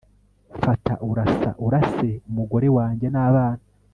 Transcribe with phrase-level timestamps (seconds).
[0.63, 3.63] fata urasa urase umugore wanjye nabana